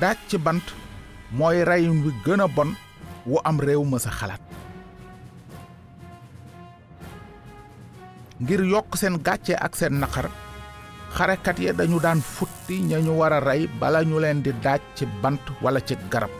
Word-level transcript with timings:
daaj 0.00 0.18
ci 0.28 0.36
bant 0.38 0.66
mooy 1.32 1.64
reyin 1.64 2.02
wi 2.04 2.10
gën 2.24 2.40
a 2.40 2.46
bon 2.48 2.70
wu 3.26 3.38
am 3.44 3.58
réew 3.60 3.84
ma 3.84 3.98
sa 3.98 4.10
xalaat. 4.10 4.40
Ngir 8.40 8.60
yokk 8.64 8.96
seen 8.96 9.16
gàcce 9.26 9.54
ak 9.56 9.72
seen 9.76 9.98
naqar 10.00 10.28
xarekat 11.16 11.56
ya 11.58 11.72
dañu 11.72 11.98
daan 12.00 12.20
futti 12.20 12.76
ña 12.84 12.98
ñu 13.00 13.12
war 13.18 13.32
a 13.32 13.40
rey 13.40 13.66
bala 13.80 14.04
ñu 14.04 14.18
leen 14.20 14.42
di 14.44 14.52
daaj 14.64 14.80
ci 14.96 15.04
bant 15.22 15.40
wala 15.62 15.80
ci 15.80 15.94
garab. 16.12 16.30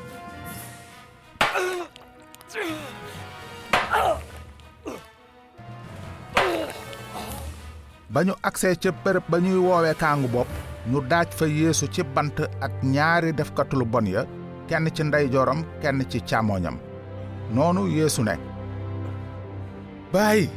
Ba 8.12 8.20
ñu 8.25 8.34
agsee 8.48 8.77
ca 8.82 8.91
bërëb 9.04 9.25
ba 9.30 9.38
ñuy 9.41 9.59
woowee 9.66 9.95
kaangu 9.95 10.29
bopp 10.29 10.48
ñu 10.90 11.00
daaj 11.10 11.28
fa 11.38 11.46
yeesu 11.46 11.86
ci 11.95 12.02
bant 12.14 12.36
ak 12.60 12.72
ñaari 12.82 13.32
defkatu 13.32 13.84
bon 13.84 14.06
ya 14.06 14.22
kenn 14.68 14.88
ci 14.95 15.02
ndeyjooram 15.04 15.64
kenn 15.82 16.04
ci 16.10 16.18
càmmooñam. 16.20 16.76
Noonu 17.54 17.86
yeesu 17.88 18.22
ne 18.22 18.34
baay 20.12 20.48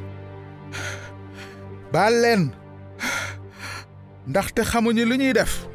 baal 1.94 2.14
leen 2.22 2.52
ndaxte 4.28 4.62
xamuñu 4.64 5.04
ñuy 5.06 5.34
def. 5.34 5.68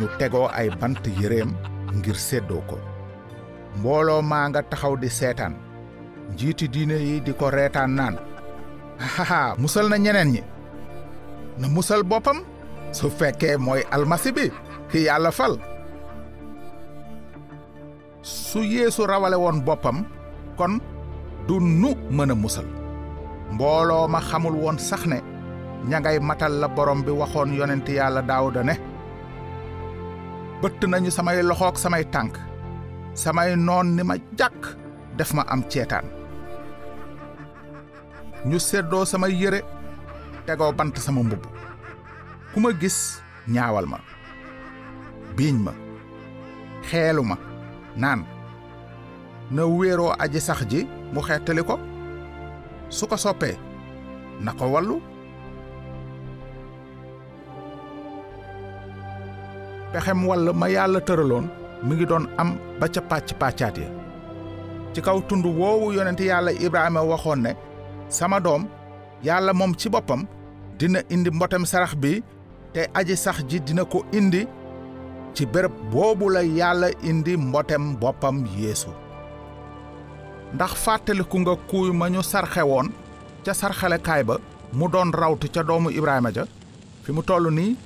Ñu 0.00 0.06
tegoo 0.18 0.48
ay 0.58 0.68
bant 0.80 1.02
yéreem 1.20 1.50
ngir 1.96 2.16
séddoo 2.16 2.62
ko. 2.68 2.76
Mbooloo 3.78 4.22
maa 4.22 4.48
nga 4.48 4.62
taxaw 4.62 4.94
di 4.96 5.08
seetaan 5.10 5.54
njiiti 6.32 6.68
diine 6.68 6.96
yi 7.06 7.20
di 7.20 7.32
ko 7.32 7.50
reetaan 7.50 7.90
naan 7.98 8.16
musal 9.62 9.86
na 9.88 9.96
ñeneen 9.98 10.30
ñi 10.34 10.42
na 11.58 11.66
musal 11.68 12.02
boppam 12.02 12.38
su 12.92 13.10
fekkee 13.10 13.56
mooy 13.56 13.82
almasi 13.90 14.32
bi 14.32 14.50
ki 14.90 14.98
yàlla 15.06 15.30
fal 15.30 15.54
su 18.22 18.60
yeesu 18.62 19.06
rawale 19.06 19.36
woon 19.36 19.60
boppam 19.66 20.04
kon 20.56 20.80
du 21.46 21.60
nu 21.60 21.94
mën 22.10 22.30
a 22.30 22.34
musal. 22.34 22.66
Mbooloo 23.52 24.08
ma 24.08 24.20
xamul 24.20 24.54
woon 24.62 24.78
sax 24.78 25.06
ne 25.06 25.18
ña 25.88 26.00
ngay 26.00 26.18
matal 26.20 26.52
la 26.60 26.68
borom 26.68 27.02
bi 27.04 27.10
waxoon 27.10 27.54
yonent 27.58 27.88
yàlla 27.88 28.22
daawuda 28.22 28.62
ne 28.64 28.74
bëtt 30.62 30.80
nañu 30.90 31.10
samay 31.10 31.42
loxook 31.42 31.76
samay 31.78 32.04
tànk 32.14 32.34
samay 33.14 33.56
noon 33.56 33.86
ni 33.96 34.02
ma 34.02 34.14
jàkk 34.38 34.60
def 35.16 35.32
ma 35.34 35.42
am 35.48 35.62
ceetaan. 35.70 36.04
Ñu 38.46 38.58
seddoo 38.58 39.04
samay 39.04 39.32
yére 39.40 39.60
tegoo 40.46 40.72
bant 40.72 40.96
sama 40.98 41.22
mbubb 41.22 41.42
ku 42.58 42.70
gis 42.82 42.98
ñaawal 43.54 43.86
ma 43.86 43.98
biiñ 45.38 45.56
ma 45.66 45.72
xeelu 46.90 47.22
ma 47.30 47.36
naan 48.02 48.20
na 49.54 49.62
wéeroo 49.78 50.10
aji 50.22 50.40
sax 50.48 50.60
ji 50.70 50.80
mu 51.14 51.20
xettali 51.26 51.62
ko 51.68 51.74
su 52.96 53.04
ko 53.10 53.16
soppee 53.24 53.54
na 54.44 54.50
ko 54.58 54.64
wallu. 54.74 54.96
Pexem 59.92 60.20
walla 60.28 60.52
ma 60.60 60.66
yàlla 60.76 61.00
tëraloon 61.08 61.46
mi 61.86 61.92
ngi 61.94 62.06
doon 62.10 62.24
am 62.40 62.50
ba 62.80 62.86
ca 62.94 63.00
pàcc 63.10 63.28
pàccaat 63.40 63.76
ya. 63.82 63.88
Ci 64.92 65.00
kaw 65.06 65.18
tund 65.28 65.44
woowu 65.58 65.86
yonent 65.96 66.20
yàlla 66.30 66.50
ibrahima 66.64 67.00
waxoon 67.10 67.40
ne 67.44 67.50
sama 68.16 68.38
doom 68.46 68.62
yàlla 69.26 69.52
moom 69.58 69.72
ci 69.80 69.86
boppam 69.94 70.22
dina 70.78 71.00
indi 71.14 71.30
mbotem 71.36 71.64
sarax 71.70 71.92
bi 72.02 72.12
te 72.72 72.80
aji 72.98 73.16
sax 73.16 73.36
ji 73.48 73.58
dina 73.60 73.84
ko 73.84 74.04
indi 74.12 74.46
ci 75.34 75.46
béréb 75.46 75.72
boobu 75.92 76.28
la 76.30 76.42
yàlla 76.42 76.88
indi 77.02 77.36
mbotem 77.36 77.96
boppam 78.00 78.44
yeesu. 78.58 78.88
Ndax 80.54 80.72
fàttaliku 80.84 81.36
nga 81.40 81.54
kuuy 81.68 81.90
ma 81.92 82.08
ñu 82.10 82.22
sarxe 82.22 82.62
woon 82.70 82.88
ca 83.44 83.52
sarxalekaay 83.54 84.22
ba 84.28 84.36
mu 84.72 84.88
doon 84.88 85.10
rawtu 85.12 85.46
ca 85.54 85.62
doomu 85.62 85.90
ibrahima 85.90 86.30
ja? 86.36 86.44
Fi 87.02 87.12
mu 87.12 87.22
toll 87.22 87.50
nii 87.52 87.76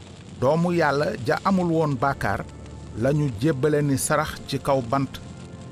doomu 0.40 0.72
yàlla 0.72 1.06
ja 1.26 1.36
amul 1.44 1.70
woon 1.72 1.94
baakaar 2.02 2.40
lañu 3.02 3.30
jébbale 3.40 3.82
ni 3.82 3.96
sarax 3.98 4.30
ci 4.48 4.58
kaw 4.58 4.80
bant 4.90 5.12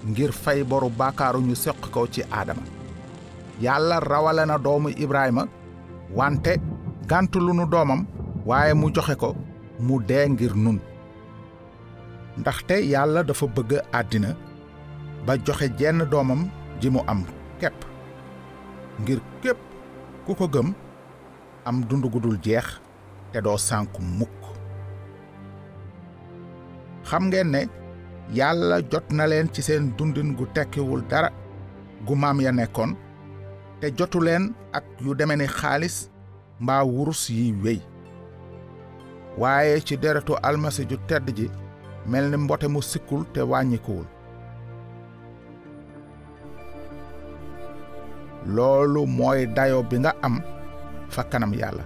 ngir 0.08 0.32
fay 0.32 0.62
boru 0.64 0.88
baakaaru 0.90 1.40
ñu 1.40 1.54
seq 1.54 1.76
ko 1.92 2.06
ci 2.06 2.22
aadama 2.32 2.62
yàlla 3.60 4.00
rawale 4.00 4.44
na 4.46 4.58
doomu 4.58 4.88
ibrahima 4.88 5.46
wante 6.14 6.52
gàntu 7.06 7.38
lu 7.40 7.52
nu 7.54 7.66
doomam 7.66 8.06
waaye 8.46 8.74
mu 8.74 8.90
joxe 8.94 9.14
ko 9.16 9.34
mu 9.86 9.94
dee 10.08 10.28
ngir 10.28 10.54
nun. 10.56 10.78
ndaxte 12.38 12.74
yàlla 12.92 13.22
dafa 13.22 13.46
bëgg 13.46 13.72
àddina 13.98 14.30
ba 15.26 15.32
joxe 15.46 15.66
jenn 15.78 16.04
doomam 16.10 16.42
ji 16.80 16.88
mu 16.90 17.00
am 17.06 17.24
képp. 17.60 17.78
ngir 19.00 19.20
képp 19.42 19.58
ku 20.26 20.34
ko 20.34 20.46
gëm 20.54 20.68
am 21.64 21.84
dund 21.88 22.04
gu 22.12 22.36
jeex 22.44 22.66
te 23.32 23.40
doo 23.40 23.56
sànku 23.56 24.02
mukk. 24.02 24.40
xam 27.08 27.24
ngeen 27.28 27.50
ne 27.50 27.60
yàlla 28.38 28.76
jot 28.90 29.06
na 29.12 29.26
leen 29.26 29.48
ci 29.52 29.62
seen 29.62 29.92
dundin 29.98 30.34
gu 30.36 30.44
tekkiwul 30.54 31.02
dara 31.10 31.30
gu 32.06 32.14
maam 32.16 32.40
ya 32.40 32.52
nekkoon 32.52 32.92
te 33.80 33.86
jotu 33.98 34.20
leen 34.20 34.54
ak 34.72 34.84
yu 35.04 35.14
deme 35.14 35.34
ni 35.36 35.46
xaalis 35.46 35.96
mbaa 36.60 36.84
wurus 36.84 37.22
wéy 37.64 37.80
waaye 39.40 39.80
ci 39.86 39.96
deretu 39.96 40.34
almasi 40.42 40.84
ju 40.90 40.96
tedd 41.08 41.26
ji 41.36 41.46
mel 42.06 42.26
ni 42.30 42.36
mbote 42.36 42.66
mu 42.68 42.80
sikkul 42.82 43.22
te 43.32 43.40
wàññikuwul. 43.50 44.06
Loolu 48.54 49.06
mooy 49.06 49.46
dayo 49.56 49.82
bi 49.82 49.96
nga 49.98 50.12
am 50.26 50.36
fa 51.08 51.22
kanam 51.30 51.52
yàlla. 51.60 51.84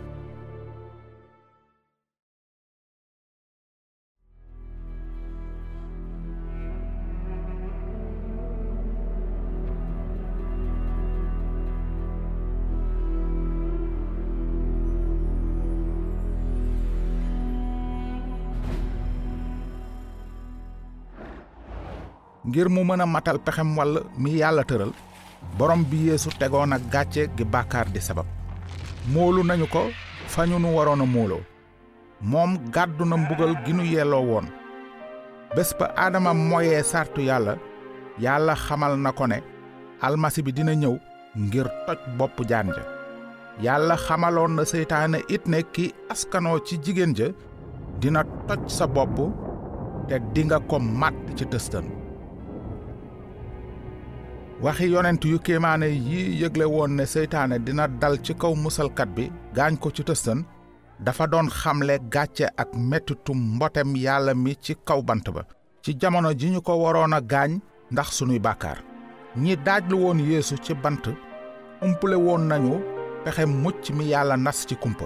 Ngir 22.47 22.69
mu 22.69 22.85
mën 22.85 23.01
a 23.01 23.07
matal 23.07 23.39
pexem 23.45 23.77
wall 23.77 23.95
mi 24.23 24.31
yàlla 24.41 24.65
tëral 24.65 24.93
borom 25.59 25.83
bi 25.91 25.97
yeesu 26.09 26.29
tegoon 26.39 26.73
ak 26.77 26.83
gàcce 26.93 27.23
gi 27.37 27.45
bàkkaar 27.45 27.87
di 27.93 28.01
sabab. 28.01 28.27
Moolu 29.13 29.43
nañu 29.45 29.67
ko 29.75 29.83
fa 30.33 30.47
ñu 30.47 30.59
nu 30.59 30.69
waroon 30.77 31.01
a 31.01 31.05
mooloo 31.07 31.43
moom 32.21 32.51
gàddu 32.75 33.05
na 33.05 33.17
mbugal 33.17 33.55
gi 33.65 33.73
nu 33.73 33.83
yelloo 33.85 34.25
woon. 34.31 34.47
Bés 35.57 35.71
ba 35.79 35.87
aadama 35.97 36.35
moyee 36.35 36.83
sartu 36.83 37.21
yàlla 37.23 37.55
yàlla 38.19 38.55
xamal 38.55 38.97
na 38.99 39.13
ko 39.13 39.27
ne 39.27 39.39
almasi 40.01 40.43
bi 40.43 40.53
dina 40.53 40.73
ñëw 40.75 40.95
ngir 41.37 41.67
toj 41.87 41.99
bopp 42.19 42.41
jaan 42.49 42.69
ja. 42.77 42.83
Yàlla 43.63 43.97
xamaloon 43.97 44.53
na 44.57 44.65
seytaane 44.65 45.19
it 45.29 45.47
ne 45.47 45.63
ki 45.73 45.95
askanoo 46.11 46.59
ci 46.67 46.77
jigéen 46.83 47.15
ja 47.17 47.27
dina 48.01 48.25
toj 48.49 48.61
sa 48.69 48.87
bopp 48.87 49.17
te 50.09 50.19
dinga 50.35 50.59
ko 50.69 50.79
màtt 50.79 51.37
ci 51.37 51.45
tëstan 51.47 52.04
waxi 54.65 54.87
yonent 54.93 55.25
yu 55.25 55.39
kéemaane 55.47 55.85
yi 56.09 56.21
yëgle 56.43 56.65
woon 56.75 56.93
ne 56.97 57.05
seytaane 57.07 57.59
dina 57.67 57.85
dal 58.01 58.17
ci 58.25 58.33
kaw 58.35 58.55
musalkat 58.65 59.09
bi 59.17 59.25
gaañ 59.57 59.77
ko 59.83 59.91
ci 59.91 60.03
tëstan 60.09 60.41
dafa 61.05 61.27
doon 61.27 61.49
xamle 61.51 61.99
gàcce 62.15 62.47
ak 62.63 62.71
mettitum 62.75 63.39
mbotem 63.57 63.91
yàlla 63.97 64.33
mi 64.35 64.55
ci 64.65 64.73
kaw 64.89 65.03
bant 65.03 65.27
ba 65.35 65.43
ci 65.83 65.93
jamono 66.01 66.31
ji 66.39 66.49
ñu 66.51 66.61
ko 66.63 66.73
waroon 66.83 67.13
a 67.13 67.21
gaañ 67.21 67.61
ndax 67.91 68.09
sunuy 68.17 68.39
bàkkaar. 68.39 68.79
ñi 69.37 69.57
daajlu 69.57 69.97
woon 70.03 70.19
yeesu 70.31 70.57
ci 70.65 70.73
bant 70.75 71.05
umpule 71.83 72.15
woon 72.17 72.47
nañu 72.49 72.81
pexe 73.25 73.45
mucc 73.47 73.91
mi 73.91 74.05
yàlla 74.13 74.37
nas 74.37 74.65
ci 74.67 74.77
kumpa. 74.77 75.05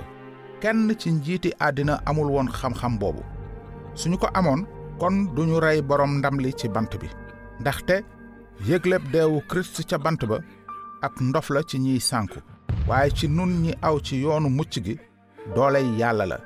kenn 0.60 0.94
ci 0.99 1.10
njiiti 1.10 1.50
àddina 1.58 2.00
amul 2.06 2.31
woon 2.31 2.49
xam-xam 2.49 2.99
boobu. 2.99 3.22
suñu 3.94 4.19
ko 4.19 4.28
amoon 4.34 4.66
kon 5.00 5.34
duñu 5.34 5.58
rey 5.60 5.82
borom 5.82 6.19
ndam 6.19 6.38
li 6.38 6.52
ci 6.55 6.69
bant 6.69 6.93
bi. 7.00 7.08
ndaxte 7.60 8.05
yëgleb 8.66 9.05
deewu 9.12 9.40
kirist 9.49 9.82
ca 9.88 9.99
bant 9.99 10.25
ba 10.26 10.38
ak 11.02 11.20
ndof 11.20 11.50
la 11.50 11.62
ci 11.62 11.78
ñiy 11.78 12.00
sànku 12.00 12.38
waaye 12.88 13.10
ci 13.10 13.28
nun 13.28 13.52
ñi 13.62 13.72
aw 13.82 14.00
ci 14.00 14.16
yoonu 14.22 14.49
mucc 14.50 14.75
gi 14.84 14.99
dooley 15.55 15.87
yàlla 15.99 16.26
la 16.26 16.38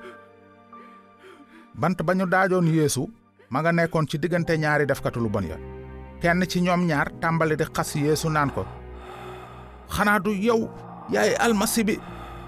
bant 1.74 1.98
ba 2.04 2.14
ñu 2.14 2.26
daajoon 2.26 2.66
yeesu 2.68 3.08
ma 3.50 3.60
nga 3.60 3.72
nekkoon 3.72 4.06
ci 4.08 4.18
diggante 4.18 4.50
ñaari 4.58 4.86
defkatu 4.86 5.20
lu 5.20 5.28
bon 5.28 5.46
ya 5.48 5.56
kenn 6.20 6.44
ci 6.46 6.60
ñoom 6.60 6.86
ñaar 6.86 7.08
tàmbali 7.20 7.56
di 7.56 7.64
xas 7.74 7.94
yeesu 7.96 8.28
naan 8.30 8.50
ko 8.50 8.62
xanaa 9.94 10.18
du 10.20 10.30
yow 10.30 10.68
yaay 11.10 11.34
almasi 11.44 11.84
bi 11.84 11.94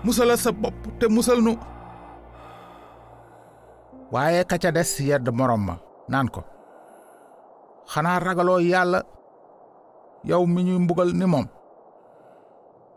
musala 0.04 0.36
sa 0.36 0.52
bopp 0.52 0.98
te 0.98 1.06
musal 1.08 1.40
nu 1.42 1.56
waaye 4.12 4.44
ka 4.44 4.58
ca 4.58 4.70
des 4.70 5.00
yedd 5.00 5.28
morom 5.32 5.62
ma 5.66 5.74
naan 6.08 6.28
ko 6.28 6.44
xanaa 7.92 8.18
ragaloo 8.20 8.60
yàlla 8.60 9.00
yow 10.24 10.46
mi 10.46 10.62
ñuy 10.64 10.78
mbugal 10.78 11.10
ni 11.14 11.26
moom 11.26 11.46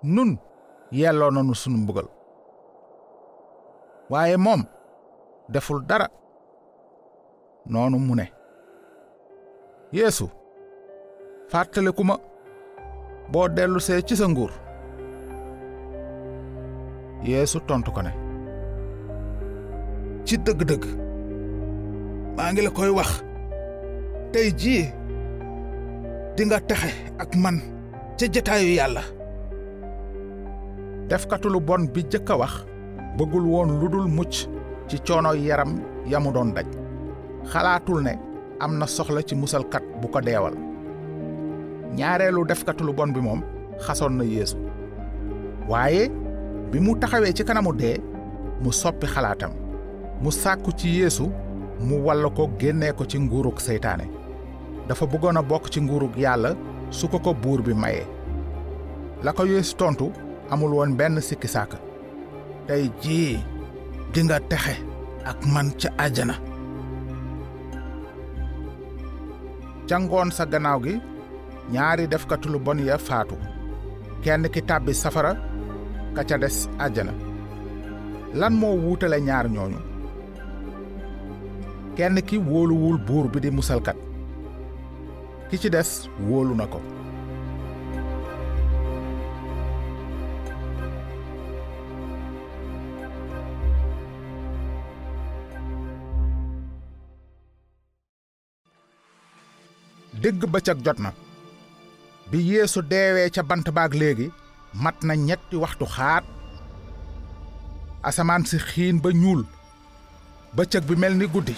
nun 0.04 0.38
yelloo 0.92 1.32
nanu 1.32 1.56
sunu 1.56 1.78
mbugal 1.78 2.08
waaye 4.10 4.38
moom 4.38 4.62
deful 5.50 5.82
dara 5.90 6.08
noonu 7.66 7.98
mu 8.00 8.16
ne 8.16 8.26
yeesu 9.94 10.26
fàttaliku 11.52 12.04
ma 12.04 12.16
boo 13.32 13.48
dellu 13.50 13.80
see 13.80 14.02
ci 14.08 14.16
sa 14.16 14.28
nguur 14.28 14.52
yeesu 17.24 17.60
tontu 17.68 17.92
ko 17.92 18.02
ne 18.02 18.12
ci 20.26 20.36
dëgg-dëgg 20.38 20.84
maa 22.38 22.52
ngi 22.52 22.62
la 22.62 22.72
koy 22.78 22.90
wax 22.98 23.12
tey 24.32 24.52
jii 24.62 24.86
di 26.38 26.46
nga 26.46 26.62
texe 26.62 26.94
ak 27.18 27.34
man 27.34 27.58
ca 28.14 28.26
jataayu 28.30 28.78
yàlla. 28.78 29.02
Defkatu 31.10 31.50
lu 31.50 31.58
bon 31.60 31.90
bi 31.90 32.06
jëkk 32.06 32.30
a 32.30 32.36
wax 32.38 32.54
bëggul 33.18 33.46
woon 33.50 33.70
lu 33.82 34.06
mucc 34.08 34.46
ci 34.88 34.98
coono 35.02 35.34
yaram 35.34 35.82
yamu 36.06 36.30
doon 36.32 36.54
daj. 36.54 36.68
Xalaatul 37.52 38.04
ne 38.06 38.14
am 38.62 38.78
na 38.78 38.86
soxla 38.86 39.22
ci 39.26 39.34
musalkat 39.36 39.82
bu 40.02 40.08
ko 40.14 40.20
deewal. 40.22 40.54
Ñaareelu 41.98 42.46
defkatu 42.46 42.84
lu 42.86 42.94
bon 42.94 43.08
bi 43.16 43.20
moom 43.20 43.42
xasoon 43.86 44.14
na 44.18 44.24
yeesu. 44.24 44.58
Waaye 45.68 46.06
bi 46.72 46.78
mu 46.80 46.94
taxawee 47.02 47.34
ci 47.34 47.44
kanamu 47.44 47.74
dee 47.74 47.98
mu 48.62 48.72
soppi 48.72 49.08
xalaatam. 49.08 49.52
Mu 50.22 50.30
sàkku 50.32 50.72
ci 50.78 50.88
yeesu 51.02 51.32
mu 51.82 51.96
ko 52.36 52.44
génnee 52.60 52.94
ko 52.94 53.06
ci 53.10 53.18
nguurug 53.18 53.60
seytaane 53.60 54.06
dafa 54.88 55.06
bëggoon 55.12 55.38
a 55.38 55.42
bokk 55.50 55.66
ci 55.74 55.80
nguurug 55.82 56.16
yàlla 56.24 56.52
su 56.98 57.06
ko 57.12 57.18
ko 57.20 57.32
buur 57.34 57.62
bi 57.66 57.74
mayee. 57.74 58.06
La 59.24 59.32
ko 59.34 59.44
yeesu 59.46 59.76
tontu 59.80 60.06
amul 60.52 60.74
woon 60.78 60.96
benn 61.00 61.22
sikki 61.28 61.48
sàkk. 61.56 61.74
Tey 62.68 62.84
jii 63.02 63.38
di 64.14 64.20
nga 64.24 64.38
texe 64.50 64.76
ak 65.30 65.38
man 65.54 65.68
àjjana. 66.06 66.36
Sa 70.38 70.44
gannaaw 70.52 70.80
gi 70.86 70.94
ñaari 71.74 72.04
defkatu 72.12 72.48
lu 72.50 72.60
bon 72.66 72.80
ya 72.88 72.98
faatu. 73.08 73.36
Kenn 74.24 74.44
ki 74.54 74.62
tàbbi 74.70 74.94
safara 75.02 75.32
ka 76.16 76.22
ca 76.30 76.38
des 76.44 76.58
àjjana. 76.86 77.14
Lan 78.40 78.54
moo 78.60 78.76
wuutale 78.84 79.18
ñaar 79.28 79.46
ñooñu? 79.56 79.80
Kenn 81.98 82.18
ki 82.28 82.38
wóoluwul 82.50 82.98
buur 83.08 83.26
bi 83.34 83.40
di 83.44 83.50
musalkat 83.52 83.98
ki 85.50 85.58
ci 85.62 85.70
des 85.70 85.90
wóolu 86.28 86.56
na 86.56 86.66
ko 86.68 86.80
dégg 100.22 100.44
bëccëg 100.54 100.80
jot 100.86 101.00
na. 101.00 101.12
Bi 102.32 102.40
yeesu 102.50 102.82
deewee 102.92 103.30
ca 103.36 103.44
bant 103.50 103.68
baag 103.78 103.94
léegi 104.02 104.28
mat 104.84 104.98
na 105.08 105.14
ñetti 105.16 105.56
waxtu 105.64 105.86
xaat. 105.96 106.26
Asamaan 108.08 108.44
si 108.50 108.58
xiin 108.70 108.98
ba 109.04 109.10
ñuul. 109.22 109.42
Bëccëg 110.56 110.84
bi 110.88 110.96
mel 111.02 111.16
ni 111.18 111.28
guddi 111.34 111.56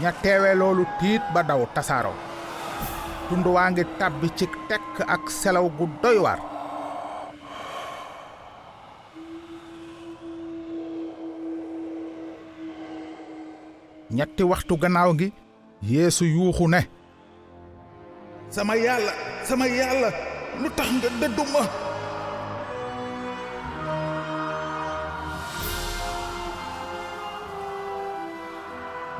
ña 0.00 0.10
teewe 0.22 0.50
loolu 0.60 0.84
tiit 1.00 1.22
ba 1.34 1.40
daw 1.48 1.62
tasaaroo 1.74 2.16
tund 3.28 3.46
waa 3.54 3.68
ngi 3.70 3.84
tàbbi 3.98 4.28
ci 4.38 4.46
tekk 4.68 4.94
ak 5.14 5.22
selaw 5.40 5.66
gu 5.78 5.84
doy 6.02 6.18
waar. 6.24 6.40
Ñetti 14.16 14.42
waxtu 14.50 14.74
gannaaw 14.82 15.10
gi 15.20 15.28
yeesu 15.90 16.24
yuuxu 16.34 16.64
ne 16.74 16.80
sama 18.54 18.74
yàlla 18.84 19.12
sama 19.48 19.66
yàlla 19.78 20.08
lu 20.62 20.68
tax 20.76 20.88
nga 20.96 21.08
dëdduma 21.20 21.62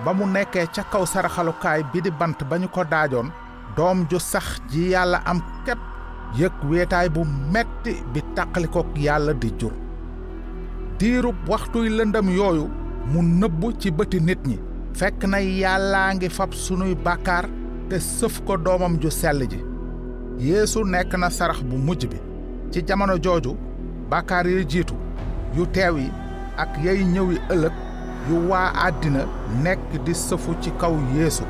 ba 0.04 0.12
mu 0.12 0.26
nekkee 0.26 0.66
ca 0.74 0.82
kaw 0.92 1.04
saraxalukaay 1.06 1.82
bi 1.92 1.98
di 2.04 2.10
bant 2.10 2.38
ba 2.48 2.56
ñu 2.58 2.68
ko 2.68 2.84
daajoon 2.84 3.28
doom 3.76 4.06
ju 4.10 4.18
sax 4.18 4.60
ji 4.70 4.90
yàlla 4.92 5.18
am 5.30 5.40
képp 5.66 5.78
yëg 6.38 6.52
weetaay 6.70 7.08
bu 7.14 7.22
metti 7.52 7.92
bi 8.12 8.20
tàqalikook 8.36 8.96
yàlla 9.06 9.32
di 9.34 9.50
jur. 9.58 9.72
Diirub 10.98 11.36
waxtuy 11.48 11.88
lëndëm 11.88 12.28
yooyu 12.36 12.66
mu 13.10 13.22
nëbbu 13.22 13.72
ci 13.80 13.90
bëti 13.90 14.20
nit 14.20 14.40
ñi. 14.46 14.58
Fekk 14.98 15.24
na 15.26 15.38
yàllaa 15.40 16.14
ngi 16.14 16.28
fab 16.30 16.52
sunuy 16.54 16.94
bàkkaar 16.94 17.46
te 17.88 17.98
sëf 17.98 18.42
ko 18.46 18.56
doomam 18.56 18.98
ju 19.02 19.10
sell 19.10 19.42
ji. 19.50 19.60
Yeesu 20.38 20.84
nekk 20.84 21.14
na 21.18 21.30
sarax 21.30 21.60
bu 21.62 21.76
mujj 21.76 22.06
bi. 22.06 22.18
Ci 22.70 22.82
jamono 22.86 23.16
jooju 23.24 23.56
bàkkaar 24.10 24.46
yi 24.46 24.64
jiitu 24.68 24.94
yu 25.56 25.66
teew 25.66 25.96
yi 25.98 26.10
ak 26.56 26.70
yay 26.84 27.04
ñëwi 27.04 27.36
ëllëg 27.52 27.72
yu 28.28 28.36
waa 28.50 28.68
àddina 28.86 29.22
nekk 29.64 29.90
di 30.04 30.12
sëfu 30.14 30.52
ci 30.62 30.70
kaw 30.80 30.94
yeesu. 31.16 31.44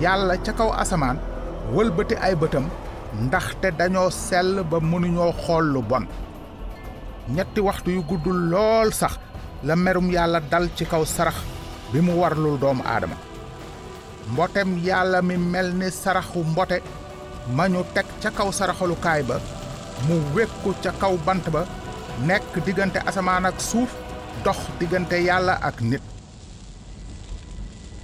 Yàlla 0.00 0.36
ca 0.44 0.52
kaw 0.58 0.70
asamaan 0.82 1.18
wëlbati 1.74 2.14
ay 2.26 2.34
bëtam 2.40 2.66
ndaxte 3.24 3.68
dañoo 3.78 4.10
sell 4.10 4.62
ba 4.70 4.78
mënuñoo 4.80 5.32
xool 5.44 5.66
lu 5.74 5.80
bon. 5.82 6.04
Ñetti 7.34 7.60
waxtu 7.60 7.90
yu 7.90 8.02
guddul 8.08 8.38
lool 8.50 8.92
sax 8.92 9.12
la 9.64 9.74
merum 9.76 10.10
yàlla 10.10 10.40
dal 10.50 10.68
ci 10.76 10.84
kaw 10.86 11.04
sarax 11.04 11.36
bi 11.92 12.00
mu 12.00 12.12
warlul 12.20 12.58
doomu 12.58 12.82
aadama. 12.84 13.16
Mbotem 14.32 14.78
yàlla 14.84 15.22
mi 15.22 15.36
mel 15.36 15.68
ni 15.74 15.90
saraxu 15.90 16.38
mbote 16.44 16.82
ma 17.56 17.68
ñu 17.68 17.82
teg 17.94 18.06
ca 18.22 18.30
kaw 18.30 18.50
ba 19.28 19.36
mu 20.08 20.14
wékku 20.34 20.74
ca 20.82 20.90
kaw 21.00 21.16
bant 21.26 21.46
ba 21.50 21.62
nekk 22.26 22.52
diggante 22.64 22.98
asamaan 23.06 23.46
ak 23.46 23.60
suuf 23.60 23.90
dox 24.44 24.58
diggante 24.78 25.14
yàlla 25.28 25.54
ak 25.62 25.80
nit. 25.80 26.02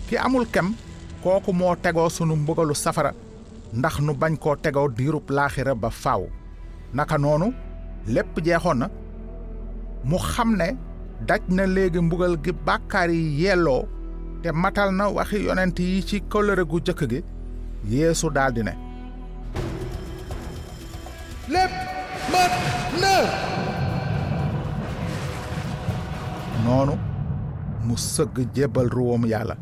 Ki 0.09 0.17
amul 0.17 0.47
kem 0.53 0.75
kooku 1.23 1.53
moo 1.53 1.75
tegoo 1.77 2.09
sunu 2.09 2.37
mbugalu 2.37 2.75
safara 2.75 3.13
ndax 3.73 4.01
nu 4.01 4.13
bañ 4.15 4.37
koo 4.39 4.57
tegoo 4.57 4.89
diirub 4.89 5.31
laaxira 5.31 5.75
ba 5.75 5.91
faaw. 5.91 6.23
Naka 6.95 7.19
noonu 7.19 7.53
lépp 8.07 8.41
jeexoon 8.45 8.79
na. 8.79 8.89
Mu 10.05 10.19
xam 10.19 10.57
ne 10.57 10.77
daj 11.29 11.41
na 11.49 11.67
léegi 11.67 12.01
mbugal 12.01 12.37
gi 12.45 12.53
bàkkaar 12.67 13.11
yi 13.11 13.43
yelloo 13.45 13.83
te 14.43 14.49
matal 14.53 14.91
na 14.95 15.09
waxi 15.09 15.39
yonent 15.47 15.79
yi 15.79 16.03
ci 16.09 16.17
kóllëre 16.31 16.65
gu 16.71 16.79
jëkk 16.87 17.03
gi. 17.11 17.21
Yeesu 17.89 18.31
daldi 18.31 18.63
ne 18.63 18.73
lépp 21.49 21.73
mat 22.33 22.53
na. 23.01 23.15
Noonu 26.65 26.95
mu 27.87 27.97
sëgg 27.97 28.37
jébbal 28.55 28.89
ruwam 28.97 29.25
yàlla 29.33 29.57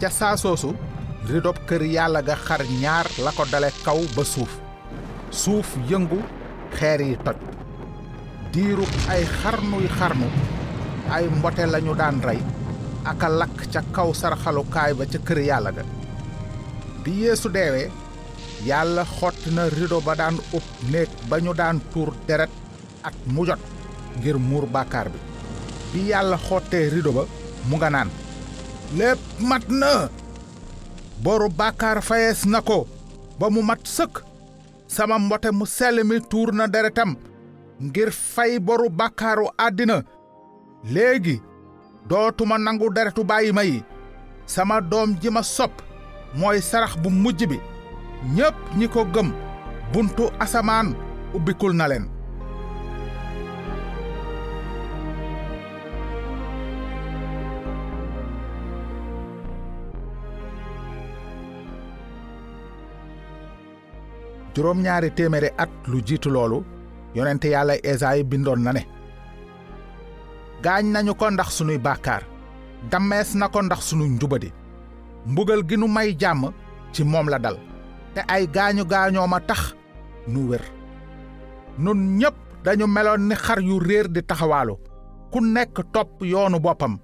ca 0.00 0.08
saa 0.10 0.36
soosu 0.36 0.70
ridob 1.28 1.58
kër 1.68 1.82
yàlla 1.96 2.22
ga 2.22 2.36
xar 2.46 2.62
ñaar 2.82 3.06
la 3.24 3.30
ko 3.36 3.44
dale 3.52 3.70
kaw 3.84 4.00
ba 4.16 4.24
suuf 4.24 4.52
suuf 5.30 5.68
yëngu 5.90 6.18
xeer 6.78 7.00
yi 7.00 7.16
toj 7.24 7.36
diirub 8.52 8.92
ay 9.12 9.22
xarnuy 9.40 9.86
xarnu 9.98 10.28
ay 11.14 11.24
mbote 11.38 11.64
lañu 11.66 11.94
daan 11.94 12.20
rey 12.26 12.40
ak 13.04 13.22
a 13.22 13.28
lakk 13.28 13.58
ca 13.72 13.80
kaw 13.94 14.08
sarxalukaay 14.20 14.92
ba 14.98 15.04
ca 15.12 15.18
kër 15.26 15.38
yàlla 15.48 15.70
ga 15.76 15.82
bi 17.04 17.10
yeesu 17.22 17.48
deewee 17.56 17.90
yàlla 18.68 19.04
xotti 19.04 19.50
na 19.54 19.68
rido 19.76 20.00
ba 20.00 20.14
daan 20.20 20.36
ub 20.56 20.64
néeg 20.90 21.08
ba 21.28 21.36
ñu 21.40 21.52
daan 21.54 21.80
tuur 21.92 22.10
deret 22.26 22.50
at 23.06 23.14
mu 23.26 23.44
jot 23.46 23.60
ngir 24.18 24.36
muur 24.38 24.66
bàkkaar 24.66 25.08
bi. 25.12 25.18
Bi 25.92 26.08
yàlla 26.10 26.36
xottee 26.36 26.88
rido 26.90 27.12
ba 27.12 27.24
mu 27.68 27.76
nga 27.76 27.90
naan 27.90 28.08
lépp 28.98 29.18
mat 29.40 29.64
na. 29.68 30.08
Boru 31.22 31.48
bàkkaar 31.48 32.02
fayees 32.02 32.44
na 32.46 32.60
ba 33.38 33.50
mu 33.50 33.62
mat 33.62 33.80
sama 34.86 35.18
mbote 35.18 35.50
mu 35.52 35.66
sell 35.66 36.04
mi 36.04 36.20
tuur 36.30 36.52
na 36.52 36.66
deretam 36.66 37.16
ngir 37.82 38.10
fay 38.10 38.58
boru 38.58 38.88
bàkkaaru 38.90 39.46
àddina. 39.58 40.02
Léegi 40.84 41.40
dootuma 42.08 42.58
nangu 42.58 42.90
deretu 42.90 43.24
bàyyi 43.24 43.52
ma 43.52 43.62
sama 44.46 44.80
doom 44.80 45.16
ji 45.20 45.30
ma 45.30 45.42
sopp 45.42 45.72
mooy 46.34 46.60
sarax 46.62 46.96
bu 47.02 47.10
mujj 47.10 47.44
bi. 47.46 47.58
Ñépp 48.34 48.56
ñi 48.76 48.88
ko 48.88 49.04
gëm 49.14 49.32
buntu 49.92 50.24
asamaan 50.40 50.94
ubbikul 51.34 51.72
na 51.74 51.86
leen 51.88 52.04
juróom 64.58 64.82
ñaari 64.82 65.10
téeméeri 65.14 65.50
at 65.56 65.70
lu 65.86 66.00
jiitu 66.06 66.28
loolu 66.30 66.64
yonente 67.14 67.44
yàlla 67.54 67.74
esayi 67.90 68.24
bindoon 68.24 68.60
na 68.64 68.72
ne 68.72 68.82
gaañ 70.64 70.84
nañu 70.92 71.14
ko 71.14 71.30
ndax 71.30 71.48
sunuy 71.56 71.78
bàkkaar 71.78 72.22
dammees 72.90 73.34
na 73.34 73.48
ko 73.48 73.62
ndax 73.62 73.80
sunu 73.88 74.04
njubadi. 74.06 74.52
Mbugal 75.26 75.62
gi 75.68 75.76
nu 75.76 75.86
may 75.88 76.16
jàmm 76.20 76.42
ci 76.92 77.04
moom 77.04 77.28
la 77.28 77.38
dal 77.38 77.56
te 78.14 78.20
ay 78.34 78.46
gaañu 78.54 78.84
gaañoo 78.84 79.26
ma 79.28 79.40
tax 79.40 79.60
nu 80.26 80.48
wér. 80.50 80.62
Nun 81.78 82.18
ñépp 82.18 82.34
dañu 82.64 82.86
meloon 82.86 83.28
ni 83.28 83.34
xar 83.34 83.60
yu 83.60 83.78
réer 83.78 84.08
di 84.08 84.22
taxawaalu 84.22 84.74
ku 85.32 85.38
nekk 85.40 85.76
topp 85.92 86.10
yoonu 86.22 86.58
boppam 86.60 86.98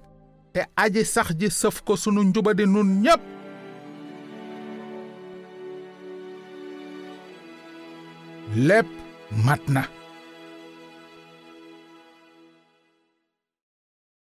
te 0.53 0.59
aji 0.75 1.05
sax 1.05 1.27
ji 1.39 1.47
sëf 1.49 1.81
ko 1.85 1.95
sunu 1.95 2.21
njubadi 2.23 2.65
nun 2.65 3.01
ñépp 3.03 3.21
lep 8.55 8.87
matna. 9.45 9.83